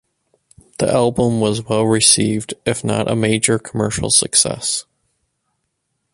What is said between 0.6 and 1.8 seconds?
The album was